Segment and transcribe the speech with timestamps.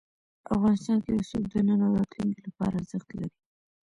[0.53, 3.31] افغانستان کې رسوب د نن او راتلونکي لپاره ارزښت لري.